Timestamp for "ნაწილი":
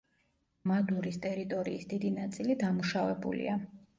2.17-2.57